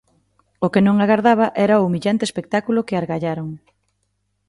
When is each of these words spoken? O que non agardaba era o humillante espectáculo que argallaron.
O 0.65 0.67
que 0.73 0.81
non 0.87 0.97
agardaba 0.99 1.47
era 1.65 1.79
o 1.79 1.85
humillante 1.87 2.23
espectáculo 2.29 2.85
que 2.87 2.95
argallaron. 3.01 3.47